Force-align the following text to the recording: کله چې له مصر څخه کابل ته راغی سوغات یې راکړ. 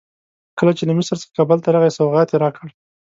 کله 0.59 0.71
چې 0.77 0.83
له 0.87 0.93
مصر 0.97 1.15
څخه 1.21 1.35
کابل 1.37 1.59
ته 1.63 1.69
راغی 1.73 1.91
سوغات 1.97 2.29
یې 2.31 2.37
راکړ. 2.43 2.67